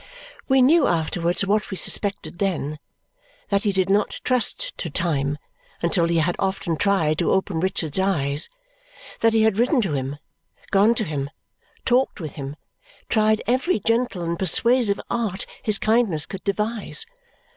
We 0.47 0.63
knew 0.63 0.87
afterwards 0.87 1.45
what 1.45 1.69
we 1.69 1.77
suspected 1.77 2.39
then, 2.39 2.79
that 3.49 3.65
he 3.65 3.71
did 3.71 3.87
not 3.87 4.19
trust 4.23 4.75
to 4.79 4.89
time 4.89 5.37
until 5.83 6.07
he 6.07 6.17
had 6.17 6.35
often 6.39 6.75
tried 6.75 7.19
to 7.19 7.29
open 7.31 7.59
Richard's 7.59 7.99
eyes. 7.99 8.49
That 9.19 9.33
he 9.33 9.43
had 9.43 9.59
written 9.59 9.79
to 9.81 9.93
him, 9.93 10.17
gone 10.71 10.95
to 10.95 11.03
him, 11.03 11.29
talked 11.85 12.19
with 12.19 12.33
him, 12.33 12.55
tried 13.09 13.43
every 13.45 13.79
gentle 13.79 14.23
and 14.23 14.39
persuasive 14.39 14.99
art 15.11 15.45
his 15.61 15.77
kindness 15.77 16.25
could 16.25 16.43
devise. 16.43 17.05